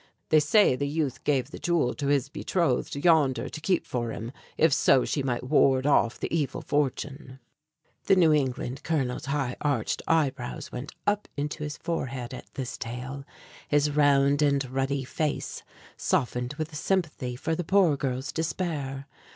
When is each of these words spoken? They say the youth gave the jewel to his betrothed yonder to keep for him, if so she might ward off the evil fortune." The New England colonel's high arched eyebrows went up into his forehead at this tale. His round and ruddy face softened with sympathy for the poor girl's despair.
They 0.29 0.39
say 0.39 0.75
the 0.75 0.87
youth 0.87 1.23
gave 1.25 1.51
the 1.51 1.59
jewel 1.59 1.93
to 1.93 2.07
his 2.07 2.27
betrothed 2.27 2.95
yonder 2.95 3.47
to 3.49 3.61
keep 3.61 3.85
for 3.85 4.09
him, 4.11 4.31
if 4.57 4.73
so 4.73 5.05
she 5.05 5.21
might 5.21 5.43
ward 5.43 5.85
off 5.85 6.19
the 6.19 6.35
evil 6.35 6.63
fortune." 6.63 7.37
The 8.07 8.15
New 8.15 8.33
England 8.33 8.81
colonel's 8.81 9.25
high 9.25 9.57
arched 9.61 10.01
eyebrows 10.07 10.71
went 10.71 10.91
up 11.05 11.27
into 11.37 11.63
his 11.63 11.77
forehead 11.77 12.33
at 12.33 12.51
this 12.55 12.79
tale. 12.79 13.25
His 13.67 13.91
round 13.91 14.41
and 14.41 14.65
ruddy 14.71 15.03
face 15.03 15.61
softened 15.97 16.55
with 16.55 16.73
sympathy 16.73 17.35
for 17.35 17.53
the 17.53 17.63
poor 17.63 17.95
girl's 17.95 18.31
despair. 18.31 19.05